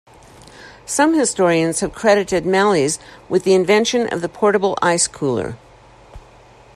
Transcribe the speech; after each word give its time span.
Some 0.87 1.13
historians 1.13 1.81
have 1.81 1.93
credited 1.93 2.43
Malley's 2.43 2.97
with 3.29 3.43
the 3.43 3.53
invention 3.53 4.07
of 4.07 4.21
the 4.21 4.29
portable 4.29 4.75
ice 4.81 5.07
cooler. 5.07 5.59